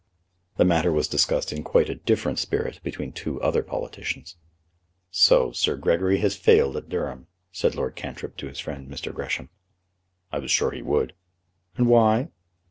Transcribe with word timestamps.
The 0.57 0.65
matter 0.65 0.91
was 0.91 1.07
discussed 1.07 1.53
in 1.53 1.63
quite 1.63 1.87
a 1.87 1.93
different 1.93 2.39
spirit 2.39 2.79
between 2.81 3.11
two 3.13 3.39
other 3.39 3.61
politicians. 3.61 4.35
"So 5.11 5.51
Sir 5.51 5.77
Gregory 5.77 6.17
has 6.21 6.35
failed 6.35 6.75
at 6.75 6.89
Durham," 6.89 7.27
said 7.51 7.75
Lord 7.75 7.95
Cantrip 7.95 8.35
to 8.37 8.47
his 8.47 8.59
friend, 8.59 8.89
Mr. 8.89 9.13
Gresham. 9.13 9.49
"I 10.31 10.39
was 10.39 10.49
sure 10.49 10.71
he 10.71 10.81
would." 10.81 11.13
"And 11.77 11.87
why?" 11.87 12.29